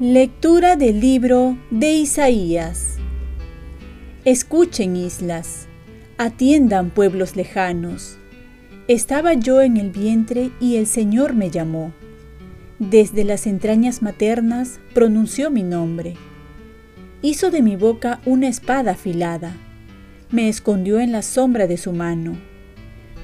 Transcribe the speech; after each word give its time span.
Lectura 0.00 0.76
del 0.76 1.00
libro 1.00 1.58
de 1.72 1.90
Isaías. 1.90 2.98
Escuchen 4.24 4.94
islas, 4.94 5.66
atiendan 6.18 6.90
pueblos 6.90 7.34
lejanos. 7.34 8.16
Estaba 8.86 9.34
yo 9.34 9.60
en 9.60 9.76
el 9.76 9.90
vientre 9.90 10.52
y 10.60 10.76
el 10.76 10.86
Señor 10.86 11.34
me 11.34 11.50
llamó. 11.50 11.92
Desde 12.78 13.24
las 13.24 13.48
entrañas 13.48 14.00
maternas 14.00 14.78
pronunció 14.94 15.50
mi 15.50 15.64
nombre. 15.64 16.14
Hizo 17.20 17.50
de 17.50 17.62
mi 17.62 17.74
boca 17.74 18.20
una 18.24 18.46
espada 18.46 18.92
afilada. 18.92 19.56
Me 20.30 20.48
escondió 20.48 21.00
en 21.00 21.10
la 21.10 21.22
sombra 21.22 21.66
de 21.66 21.76
su 21.76 21.92
mano. 21.92 22.36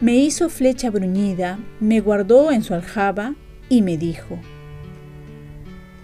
Me 0.00 0.16
hizo 0.16 0.48
flecha 0.48 0.90
bruñida, 0.90 1.60
me 1.78 2.00
guardó 2.00 2.50
en 2.50 2.64
su 2.64 2.74
aljaba 2.74 3.36
y 3.68 3.82
me 3.82 3.96
dijo, 3.96 4.40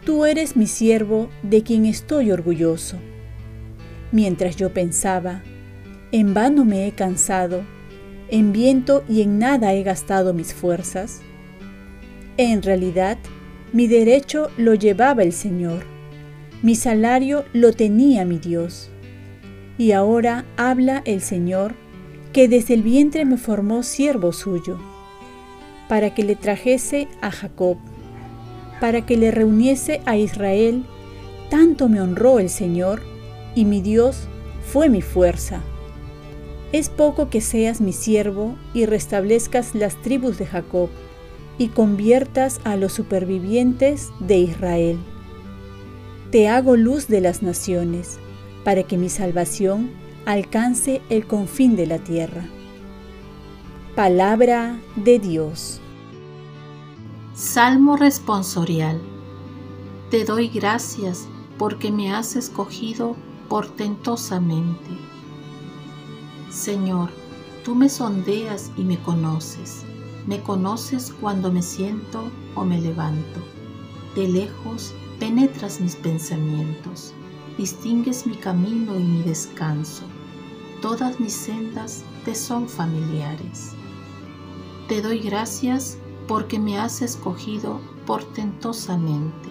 Tú 0.04 0.24
eres 0.24 0.56
mi 0.56 0.68
siervo 0.68 1.30
de 1.42 1.62
quien 1.64 1.84
estoy 1.84 2.30
orgulloso. 2.30 2.96
Mientras 4.12 4.54
yo 4.54 4.72
pensaba, 4.72 5.42
en 6.12 6.32
vano 6.32 6.64
me 6.64 6.86
he 6.86 6.92
cansado, 6.92 7.62
en 8.28 8.52
viento 8.52 9.02
y 9.08 9.22
en 9.22 9.40
nada 9.40 9.74
he 9.74 9.82
gastado 9.82 10.32
mis 10.32 10.54
fuerzas. 10.54 11.22
En 12.36 12.62
realidad, 12.62 13.18
mi 13.72 13.88
derecho 13.88 14.50
lo 14.56 14.74
llevaba 14.74 15.24
el 15.24 15.32
Señor, 15.32 15.84
mi 16.62 16.74
salario 16.74 17.44
lo 17.52 17.72
tenía 17.72 18.24
mi 18.24 18.38
Dios. 18.38 18.90
Y 19.78 19.92
ahora 19.92 20.44
habla 20.56 21.02
el 21.04 21.22
Señor, 21.22 21.74
que 22.32 22.48
desde 22.48 22.74
el 22.74 22.82
vientre 22.82 23.24
me 23.24 23.36
formó 23.36 23.82
siervo 23.82 24.32
suyo, 24.32 24.78
para 25.88 26.14
que 26.14 26.22
le 26.22 26.36
trajese 26.36 27.08
a 27.20 27.30
Jacob 27.30 27.78
para 28.80 29.04
que 29.04 29.16
le 29.16 29.30
reuniese 29.30 30.00
a 30.06 30.16
Israel, 30.16 30.84
tanto 31.50 31.88
me 31.88 32.00
honró 32.00 32.38
el 32.38 32.48
Señor, 32.48 33.02
y 33.54 33.64
mi 33.64 33.82
Dios 33.82 34.26
fue 34.62 34.88
mi 34.88 35.02
fuerza. 35.02 35.60
Es 36.72 36.88
poco 36.88 37.28
que 37.28 37.40
seas 37.40 37.80
mi 37.80 37.92
siervo 37.92 38.56
y 38.72 38.86
restablezcas 38.86 39.74
las 39.74 40.00
tribus 40.02 40.38
de 40.38 40.46
Jacob, 40.46 40.88
y 41.58 41.68
conviertas 41.68 42.58
a 42.64 42.76
los 42.76 42.94
supervivientes 42.94 44.08
de 44.18 44.38
Israel. 44.38 44.98
Te 46.30 46.48
hago 46.48 46.76
luz 46.76 47.08
de 47.08 47.20
las 47.20 47.42
naciones, 47.42 48.20
para 48.62 48.84
que 48.84 48.96
mi 48.96 49.08
salvación 49.08 49.90
alcance 50.26 51.02
el 51.10 51.26
confín 51.26 51.74
de 51.74 51.88
la 51.88 51.98
tierra. 51.98 52.44
Palabra 53.96 54.80
de 54.94 55.18
Dios. 55.18 55.80
Salmo 57.34 57.96
responsorial. 57.96 59.00
Te 60.12 60.24
doy 60.24 60.46
gracias 60.46 61.26
porque 61.58 61.90
me 61.90 62.12
has 62.12 62.36
escogido 62.36 63.16
portentosamente. 63.48 64.90
Señor, 66.48 67.10
tú 67.64 67.74
me 67.74 67.88
sondeas 67.88 68.70
y 68.76 68.84
me 68.84 69.00
conoces. 69.00 69.82
Me 70.28 70.40
conoces 70.40 71.12
cuando 71.20 71.50
me 71.50 71.62
siento 71.62 72.22
o 72.54 72.64
me 72.64 72.80
levanto. 72.80 73.40
De 74.14 74.28
lejos 74.28 74.94
penetras 75.20 75.80
mis 75.80 75.94
pensamientos. 75.96 77.12
Distingues 77.58 78.26
mi 78.26 78.36
camino 78.36 78.98
y 78.98 79.02
mi 79.04 79.22
descanso. 79.22 80.02
Todas 80.80 81.20
mis 81.20 81.34
sendas 81.34 82.02
te 82.24 82.34
son 82.34 82.66
familiares. 82.66 83.72
Te 84.88 85.02
doy 85.02 85.20
gracias 85.20 85.98
porque 86.26 86.58
me 86.58 86.78
has 86.78 87.02
escogido 87.02 87.80
portentosamente. 88.06 89.50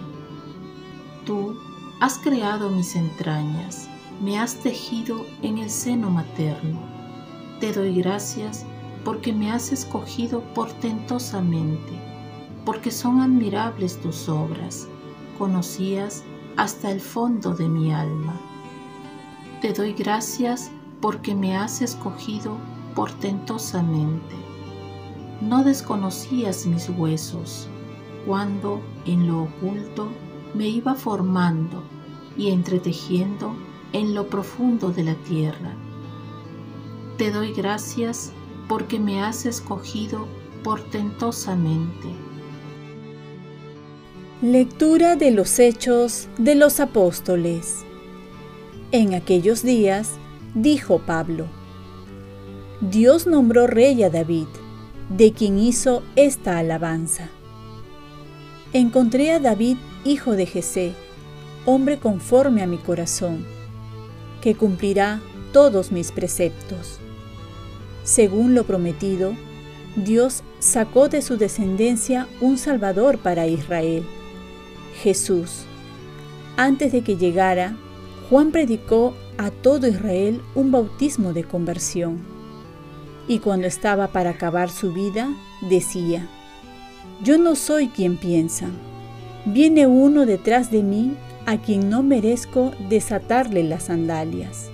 Tú 1.24 1.56
has 2.00 2.18
creado 2.18 2.68
mis 2.68 2.96
entrañas, 2.96 3.88
me 4.20 4.40
has 4.40 4.56
tejido 4.56 5.24
en 5.42 5.58
el 5.58 5.70
seno 5.70 6.10
materno. 6.10 6.80
Te 7.60 7.72
doy 7.72 7.94
gracias 7.94 8.66
porque 9.04 9.32
me 9.32 9.52
has 9.52 9.70
escogido 9.70 10.42
portentosamente, 10.52 11.92
porque 12.64 12.90
son 12.90 13.20
admirables 13.20 14.00
tus 14.00 14.28
obras, 14.28 14.88
conocías 15.40 16.22
hasta 16.56 16.92
el 16.92 17.00
fondo 17.00 17.52
de 17.54 17.68
mi 17.68 17.92
alma. 17.92 18.40
Te 19.60 19.72
doy 19.72 19.92
gracias 19.92 20.70
porque 21.00 21.34
me 21.34 21.56
has 21.56 21.82
escogido 21.82 22.56
portentosamente 22.94 24.50
no 25.40 25.64
desconocías 25.64 26.66
mis 26.66 26.90
huesos 26.90 27.66
cuando 28.26 28.82
en 29.06 29.26
lo 29.26 29.44
oculto 29.44 30.08
me 30.54 30.68
iba 30.68 30.94
formando 30.94 31.82
y 32.36 32.50
entretejiendo 32.50 33.54
en 33.94 34.14
lo 34.14 34.28
profundo 34.28 34.90
de 34.90 35.04
la 35.04 35.14
tierra. 35.14 35.74
Te 37.16 37.30
doy 37.30 37.52
gracias 37.52 38.32
porque 38.68 39.00
me 39.00 39.22
has 39.22 39.46
escogido 39.46 40.26
portentosamente. 40.62 42.14
Lectura 44.42 45.16
de 45.16 45.32
los 45.32 45.58
Hechos 45.58 46.28
de 46.38 46.54
los 46.54 46.80
Apóstoles. 46.80 47.84
En 48.90 49.12
aquellos 49.12 49.62
días, 49.62 50.12
dijo 50.54 51.00
Pablo, 51.00 51.44
Dios 52.80 53.26
nombró 53.26 53.66
rey 53.66 54.02
a 54.02 54.08
David 54.08 54.46
de 55.10 55.34
quien 55.34 55.58
hizo 55.58 56.02
esta 56.16 56.56
alabanza. 56.56 57.28
Encontré 58.72 59.30
a 59.32 59.40
David, 59.40 59.76
hijo 60.06 60.32
de 60.32 60.46
Jesé, 60.46 60.94
hombre 61.66 61.98
conforme 61.98 62.62
a 62.62 62.66
mi 62.66 62.78
corazón, 62.78 63.44
que 64.40 64.54
cumplirá 64.54 65.20
todos 65.52 65.92
mis 65.92 66.12
preceptos. 66.12 66.98
Según 68.04 68.54
lo 68.54 68.64
prometido, 68.64 69.34
Dios 69.96 70.44
sacó 70.60 71.10
de 71.10 71.20
su 71.20 71.36
descendencia 71.36 72.26
un 72.40 72.56
Salvador 72.56 73.18
para 73.18 73.46
Israel, 73.46 74.02
Jesús. 75.02 75.64
Antes 76.56 76.92
de 76.92 77.02
que 77.02 77.16
llegara, 77.16 77.76
Juan 78.28 78.50
predicó 78.52 79.14
a 79.38 79.50
todo 79.50 79.86
Israel 79.86 80.42
un 80.54 80.70
bautismo 80.70 81.32
de 81.32 81.44
conversión 81.44 82.18
y 83.26 83.38
cuando 83.38 83.66
estaba 83.66 84.08
para 84.08 84.30
acabar 84.30 84.70
su 84.70 84.92
vida, 84.92 85.32
decía, 85.68 86.28
Yo 87.22 87.38
no 87.38 87.54
soy 87.54 87.88
quien 87.88 88.16
piensa, 88.16 88.66
viene 89.44 89.86
uno 89.86 90.26
detrás 90.26 90.70
de 90.70 90.82
mí 90.82 91.14
a 91.46 91.58
quien 91.58 91.88
no 91.88 92.02
merezco 92.02 92.72
desatarle 92.88 93.62
las 93.62 93.84
sandalias. 93.84 94.68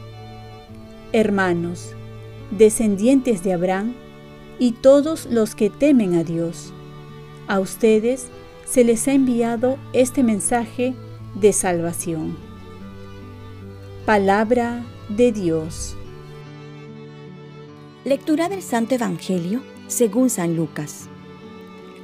Hermanos, 1.12 1.92
descendientes 2.50 3.42
de 3.42 3.52
Abraham, 3.52 3.94
y 4.58 4.72
todos 4.72 5.26
los 5.26 5.54
que 5.54 5.68
temen 5.68 6.14
a 6.14 6.24
Dios, 6.24 6.72
a 7.46 7.60
ustedes 7.60 8.28
se 8.66 8.82
les 8.84 9.06
ha 9.06 9.12
enviado 9.12 9.78
este 9.92 10.22
mensaje 10.22 10.94
de 11.34 11.52
salvación. 11.52 12.36
Palabra 14.04 14.84
de 15.08 15.30
Dios. 15.30 15.96
Lectura 18.04 18.48
del 18.48 18.62
Santo 18.62 18.96
Evangelio 18.96 19.62
según 19.86 20.30
San 20.30 20.56
Lucas. 20.56 21.08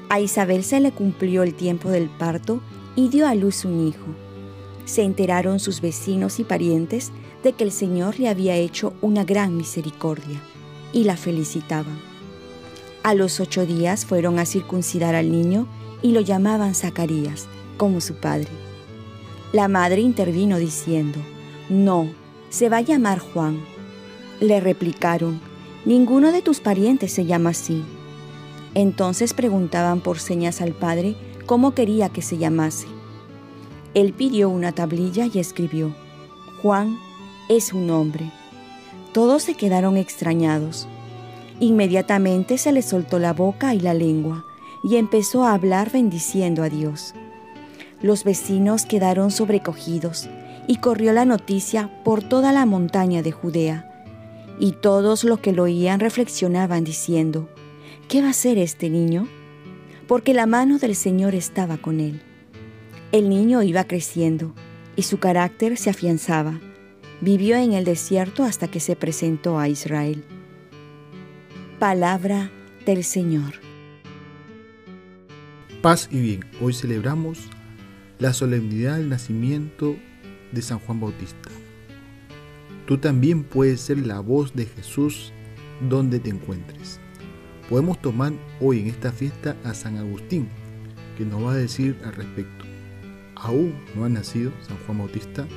A 0.09 0.21
Isabel 0.21 0.63
se 0.63 0.79
le 0.79 0.93
cumplió 0.93 1.43
el 1.43 1.55
tiempo 1.55 1.91
del 1.91 2.09
parto 2.09 2.61
y 2.95 3.09
dio 3.09 3.27
a 3.27 3.35
luz 3.35 3.65
un 3.65 3.89
hijo. 3.89 4.07
Se 4.85 5.03
enteraron 5.03 5.59
sus 5.59 5.81
vecinos 5.81 6.39
y 6.39 6.45
parientes 6.45 7.11
de 7.43 7.55
que 7.55 7.65
el 7.65 7.73
Señor 7.73 8.21
le 8.21 8.29
había 8.29 8.55
hecho 8.55 8.95
una 9.01 9.25
gran 9.25 9.57
misericordia 9.57 10.41
y 10.93 11.05
la 11.05 11.17
felicitaban. 11.17 11.99
A 13.03 13.15
los 13.15 13.41
ocho 13.41 13.67
días 13.67 14.07
fueron 14.07 14.39
a 14.39 14.47
circuncidar 14.47 15.17
al 15.17 15.33
niño 15.33 15.67
y 16.03 16.13
lo 16.13 16.21
llamaban 16.21 16.75
Zacarías, 16.75 17.47
como 17.77 18.01
su 18.01 18.15
padre. 18.15 18.49
La 19.53 19.69
madre 19.69 20.01
intervino 20.01 20.59
diciendo, 20.59 21.19
No, 21.69 22.09
se 22.51 22.69
va 22.69 22.79
a 22.79 22.83
llamar 22.83 23.19
Juan. 23.19 23.61
Le 24.41 24.61
replicaron, 24.61 25.41
Ninguno 25.85 26.33
de 26.33 26.43
tus 26.43 26.61
parientes 26.61 27.13
se 27.13 27.25
llama 27.25 27.51
así. 27.51 27.83
Entonces 28.75 29.35
preguntaban 29.35 30.01
por 30.01 30.19
señas 30.19 30.61
al 30.61 30.73
padre 30.73 31.17
cómo 31.47 31.75
quería 31.75 32.09
que 32.09 32.23
se 32.23 32.39
llamase. 32.39 32.87
Él 33.95 34.13
pidió 34.13 34.49
una 34.49 34.73
tablilla 34.73 35.27
y 35.27 35.39
escribió, 35.39 35.95
Juan 36.63 36.99
es 37.49 37.73
un 37.73 37.91
hombre. 37.91 38.31
Todos 39.13 39.43
se 39.43 39.55
quedaron 39.55 39.97
extrañados. 39.97 40.87
Inmediatamente 41.61 42.57
se 42.57 42.73
le 42.73 42.81
soltó 42.81 43.19
la 43.19 43.35
boca 43.35 43.75
y 43.75 43.81
la 43.81 43.93
lengua 43.93 44.47
y 44.83 44.97
empezó 44.97 45.45
a 45.45 45.55
hablar 45.55 45.91
bendiciendo 45.93 46.63
a 46.63 46.69
Dios. 46.69 47.15
Los 48.01 48.25
vecinos 48.25 48.85
quedaron 48.85 49.31
sobrecogidos 49.31 50.29
y 50.67 50.77
corrió 50.77 51.13
la 51.13 51.25
noticia 51.25 51.91
por 52.05 52.23
toda 52.23 52.53
la 52.53 52.67
montaña 52.67 53.23
de 53.23 53.33
Judea. 53.33 53.89
Y 54.59 54.73
todos 54.73 55.25
los 55.25 55.41
que 55.41 55.53
lo 55.53 55.65
oían 55.65 56.01
reflexionaban 56.01 56.85
diciendo, 56.85 57.49
¿qué 58.09 58.23
va 58.23 58.31
a 58.31 58.35
ser 58.35 58.59
este 58.59 58.91
niño? 58.91 59.29
Porque 60.09 60.35
la 60.35 60.47
mano 60.47 60.79
del 60.79 60.95
Señor 60.95 61.35
estaba 61.35 61.79
con 61.79 62.01
él. 62.01 62.23
El 63.13 63.29
niño 63.29 63.63
iba 63.63 63.85
creciendo 63.85 64.53
y 64.97 65.03
su 65.03 65.19
carácter 65.19 65.77
se 65.77 65.91
afianzaba. 65.91 66.61
Vivió 67.21 67.57
en 67.57 67.73
el 67.73 67.85
desierto 67.85 68.43
hasta 68.43 68.69
que 68.69 68.81
se 68.81 68.97
presentó 68.97 69.59
a 69.59 69.69
Israel. 69.69 70.25
Palabra 71.79 72.51
del 72.85 73.05
Señor. 73.05 73.72
Paz 75.83 76.09
y 76.13 76.21
bien, 76.21 76.45
hoy 76.61 76.75
celebramos 76.75 77.41
la 78.21 78.33
solemnidad 78.33 78.99
del 78.99 79.09
nacimiento 79.09 79.97
de 80.53 80.63
San 80.63 80.79
Juan 80.79 81.01
Bautista. 81.01 81.51
Tú 82.87 82.99
también 82.99 83.43
puedes 83.43 83.81
ser 83.81 84.07
la 84.07 84.21
voz 84.21 84.55
de 84.55 84.67
Jesús 84.67 85.33
donde 85.89 86.21
te 86.21 86.31
encuentres. 86.31 87.01
Podemos 87.69 88.01
tomar 88.01 88.33
hoy 88.61 88.79
en 88.79 88.87
esta 88.87 89.11
fiesta 89.11 89.57
a 89.65 89.75
San 89.75 89.97
Agustín, 89.97 90.47
que 91.19 91.25
nos 91.25 91.45
va 91.45 91.55
a 91.55 91.57
decir 91.57 91.99
al 92.05 92.13
respecto. 92.13 92.65
Aún 93.35 93.75
no 93.97 94.05
ha 94.05 94.09
nacido 94.09 94.53
San 94.61 94.77
Juan 94.87 94.99
Bautista, 94.99 95.49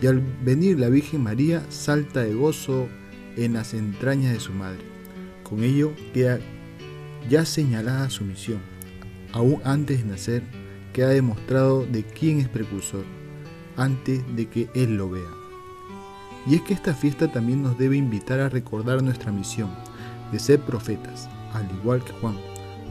y 0.00 0.06
al 0.06 0.20
venir 0.44 0.78
la 0.78 0.88
Virgen 0.88 1.24
María 1.24 1.66
salta 1.68 2.22
de 2.22 2.32
gozo 2.32 2.86
en 3.36 3.54
las 3.54 3.74
entrañas 3.74 4.34
de 4.34 4.38
su 4.38 4.52
madre. 4.52 4.84
Con 5.42 5.64
ello 5.64 5.92
queda 6.12 6.38
ya 7.28 7.44
señalada 7.44 8.08
su 8.08 8.22
misión. 8.22 8.73
Aún 9.34 9.60
antes 9.64 9.98
de 9.98 10.10
nacer, 10.12 10.44
queda 10.92 11.08
demostrado 11.08 11.84
de 11.84 12.04
quién 12.04 12.38
es 12.38 12.48
precursor 12.48 13.04
antes 13.76 14.22
de 14.36 14.48
que 14.48 14.70
Él 14.76 14.96
lo 14.96 15.10
vea. 15.10 15.28
Y 16.46 16.54
es 16.54 16.62
que 16.62 16.72
esta 16.72 16.94
fiesta 16.94 17.32
también 17.32 17.60
nos 17.60 17.76
debe 17.76 17.96
invitar 17.96 18.38
a 18.38 18.48
recordar 18.48 19.02
nuestra 19.02 19.32
misión 19.32 19.70
de 20.30 20.38
ser 20.38 20.60
profetas, 20.60 21.28
al 21.52 21.68
igual 21.80 22.04
que 22.04 22.12
Juan. 22.12 22.36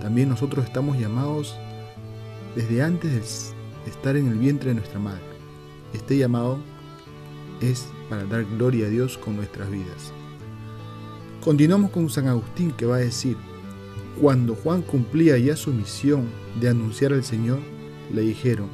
También 0.02 0.28
nosotros 0.28 0.66
estamos 0.66 1.00
llamados 1.00 1.56
desde 2.58 2.84
antes 2.84 3.56
de 3.86 3.92
estar 3.92 4.18
en 4.18 4.28
el 4.28 4.38
vientre 4.38 4.72
de 4.72 4.76
nuestra 4.76 5.00
madre. 5.00 5.24
Este 5.94 6.18
llamado 6.18 6.60
es 7.62 7.88
para 8.10 8.26
dar 8.26 8.44
gloria 8.44 8.88
a 8.88 8.90
Dios 8.90 9.18
con 9.18 9.38
nuestras 9.38 9.72
vidas. 9.72 10.12
Continuamos 11.42 11.92
con 11.92 12.10
San 12.10 12.28
Agustín 12.28 12.72
que 12.72 12.86
va 12.86 12.98
a 12.98 13.00
decir, 13.00 13.38
cuando 14.20 14.56
Juan 14.56 14.82
cumplía 14.82 15.38
ya 15.38 15.56
su 15.56 15.74
misión 15.74 16.26
de 16.60 16.70
anunciar 16.70 17.14
al 17.14 17.24
Señor, 17.24 17.60
le 18.14 18.22
dijeron, 18.22 18.70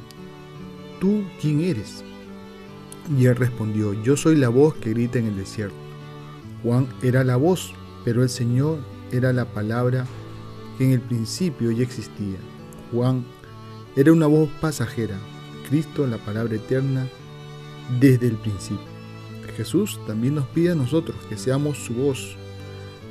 ¿tú 1.00 1.22
quién 1.40 1.60
eres? 1.60 2.04
Y 3.18 3.26
él 3.26 3.36
respondió, 3.36 3.94
yo 4.02 4.16
soy 4.16 4.36
la 4.36 4.48
voz 4.48 4.74
que 4.74 4.90
grita 4.90 5.18
en 5.18 5.26
el 5.26 5.36
desierto. 5.36 5.74
Juan 6.62 6.86
era 7.02 7.24
la 7.24 7.36
voz, 7.36 7.72
pero 8.04 8.22
el 8.22 8.28
Señor 8.28 8.78
era 9.10 9.32
la 9.32 9.46
palabra 9.46 10.06
que 10.76 10.84
en 10.84 10.92
el 10.92 11.00
principio 11.00 11.70
ya 11.70 11.82
existía. 11.82 12.38
Juan 12.92 13.24
era 13.96 14.12
una 14.12 14.26
voz 14.26 14.48
pasajera, 14.60 15.16
Cristo 15.68 16.06
la 16.06 16.18
palabra 16.18 16.54
eterna 16.54 17.08
desde 17.98 18.28
el 18.28 18.36
principio. 18.36 18.90
Jesús 19.56 20.00
también 20.06 20.36
nos 20.36 20.46
pide 20.46 20.70
a 20.70 20.74
nosotros 20.74 21.16
que 21.28 21.36
seamos 21.36 21.76
su 21.78 21.94
voz 21.94 22.36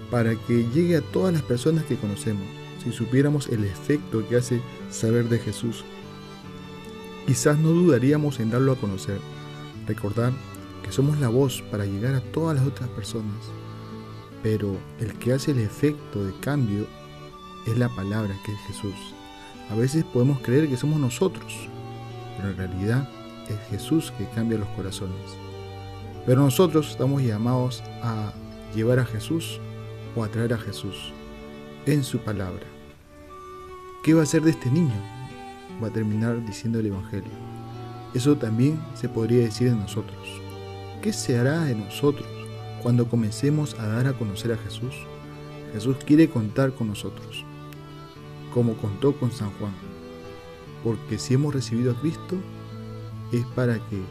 para 0.10 0.36
que 0.36 0.68
llegue 0.74 0.98
a 0.98 1.02
todas 1.02 1.34
las 1.34 1.44
personas 1.44 1.86
que 1.86 1.98
conocemos, 1.98 2.46
si 2.84 2.92
supiéramos 2.92 3.48
el 3.50 3.66
efecto 3.66 4.28
que 4.28 4.38
hace 4.38 4.62
saber 4.90 5.30
de 5.30 5.40
Jesús 5.40 5.84
quizás 7.30 7.60
no 7.60 7.70
dudaríamos 7.70 8.40
en 8.40 8.50
darlo 8.50 8.72
a 8.72 8.76
conocer. 8.76 9.20
Recordar 9.86 10.34
que 10.82 10.92
somos 10.92 11.20
la 11.20 11.30
voz 11.30 11.62
para 11.70 11.86
llegar 11.86 12.16
a 12.16 12.22
todas 12.22 12.58
las 12.58 12.66
otras 12.66 12.90
personas, 12.90 13.38
pero 14.42 14.76
el 15.00 15.14
que 15.20 15.34
hace 15.34 15.52
el 15.52 15.60
efecto 15.60 16.26
de 16.26 16.34
cambio 16.40 16.88
es 17.68 17.78
la 17.78 17.88
palabra 17.90 18.36
que 18.44 18.52
es 18.52 18.60
Jesús. 18.62 18.96
A 19.70 19.76
veces 19.76 20.04
podemos 20.06 20.40
creer 20.40 20.68
que 20.70 20.76
somos 20.76 21.00
nosotros, 21.00 21.54
pero 22.36 22.50
en 22.50 22.58
realidad 22.58 23.08
es 23.48 23.60
Jesús 23.70 24.12
que 24.18 24.28
cambia 24.30 24.58
los 24.58 24.70
corazones. 24.70 25.38
Pero 26.26 26.42
nosotros 26.42 26.90
estamos 26.90 27.22
llamados 27.22 27.84
a 28.02 28.34
llevar 28.74 28.98
a 28.98 29.06
Jesús 29.06 29.62
o 30.16 30.24
a 30.24 30.30
traer 30.30 30.54
a 30.54 30.58
Jesús 30.58 31.14
en 31.86 32.04
su 32.04 32.20
palabra. 32.20 32.66
¿Qué 34.04 34.14
va 34.14 34.22
a 34.22 34.24
hacer 34.24 34.42
de 34.42 34.52
este 34.52 34.70
niño? 34.70 35.20
va 35.82 35.88
a 35.88 35.94
terminar 35.94 36.46
diciendo 36.46 36.80
el 36.80 36.88
Evangelio. 36.88 37.32
Eso 38.14 38.36
también 38.36 38.80
se 38.96 39.10
podría 39.10 39.44
decir 39.44 39.70
de 39.70 39.76
nosotros. 39.76 40.42
¿Qué 41.02 41.14
se 41.14 41.38
hará 41.38 41.64
de 41.64 41.76
nosotros 41.76 42.28
cuando 42.82 43.08
comencemos 43.08 43.80
a 43.80 43.88
dar 43.88 44.08
a 44.08 44.14
conocer 44.14 44.52
a 44.52 44.58
Jesús? 44.58 44.94
Jesús 45.74 45.98
quiere 46.06 46.30
contar 46.30 46.74
con 46.74 46.88
nosotros, 46.88 47.46
como 48.54 48.74
contó 48.78 49.16
con 49.18 49.32
San 49.32 49.52
Juan, 49.52 49.74
porque 50.84 51.20
si 51.20 51.36
hemos 51.36 51.54
recibido 51.54 51.92
a 51.92 52.00
Cristo 52.00 52.38
es 53.32 53.46
para 53.56 53.76
que 53.76 54.02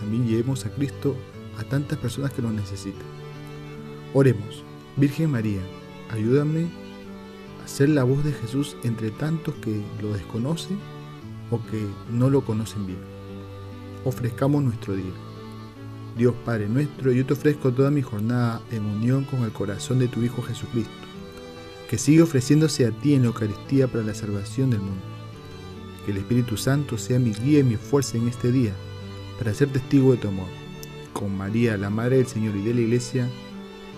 también 0.00 0.26
llevemos 0.26 0.66
a 0.66 0.70
Cristo 0.70 1.14
a 1.58 1.62
tantas 1.62 1.98
personas 1.98 2.32
que 2.32 2.42
lo 2.42 2.50
necesitan. 2.50 3.06
Oremos, 4.12 4.64
Virgen 4.96 5.30
María, 5.30 5.60
ayúdame 6.10 6.68
ser 7.66 7.90
la 7.90 8.02
voz 8.02 8.24
de 8.24 8.32
Jesús 8.32 8.76
entre 8.82 9.10
tantos 9.10 9.54
que 9.56 9.82
lo 10.00 10.14
desconocen 10.14 10.78
o 11.50 11.60
que 11.70 11.86
no 12.10 12.30
lo 12.30 12.42
conocen 12.46 12.86
bien. 12.86 13.00
Ofrezcamos 14.06 14.62
nuestro 14.62 14.94
día. 14.94 15.12
Dios 16.16 16.34
Padre 16.46 16.68
nuestro, 16.68 17.12
yo 17.12 17.26
te 17.26 17.34
ofrezco 17.34 17.72
toda 17.72 17.90
mi 17.90 18.00
jornada 18.00 18.62
en 18.70 18.86
unión 18.86 19.24
con 19.24 19.42
el 19.42 19.52
corazón 19.52 19.98
de 19.98 20.08
tu 20.08 20.22
Hijo 20.22 20.40
Jesucristo, 20.40 20.90
que 21.90 21.98
sigue 21.98 22.22
ofreciéndose 22.22 22.86
a 22.86 22.90
ti 22.90 23.12
en 23.12 23.22
la 23.22 23.28
Eucaristía 23.28 23.88
para 23.88 24.02
la 24.02 24.14
salvación 24.14 24.70
del 24.70 24.80
mundo. 24.80 25.02
Que 26.06 26.12
el 26.12 26.18
Espíritu 26.18 26.56
Santo 26.56 26.96
sea 26.96 27.18
mi 27.18 27.32
guía 27.32 27.58
y 27.58 27.64
mi 27.64 27.76
fuerza 27.76 28.16
en 28.16 28.28
este 28.28 28.50
día, 28.50 28.72
para 29.38 29.52
ser 29.52 29.68
testigo 29.68 30.12
de 30.12 30.18
tu 30.18 30.28
amor. 30.28 30.48
Con 31.12 31.36
María, 31.36 31.76
la 31.76 31.90
Madre 31.90 32.16
del 32.16 32.26
Señor 32.26 32.56
y 32.56 32.62
de 32.62 32.72
la 32.72 32.80
Iglesia, 32.80 33.28